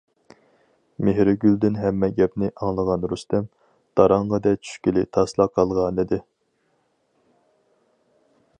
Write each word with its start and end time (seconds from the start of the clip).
-مېھرىگۈلدىن 1.07 1.75
ھەممە 1.81 2.09
گەپنى 2.19 2.49
ئاڭلىغان 2.67 3.05
رۇستەم، 3.11 3.45
داراڭڭىدە 4.01 4.55
چۈشكىلى 4.63 5.05
تاسلا 5.19 5.47
قالغانىدى. 5.59 6.23